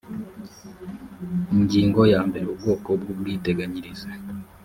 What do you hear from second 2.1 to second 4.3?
ya mbere ubwoko bw ubwiteganyirize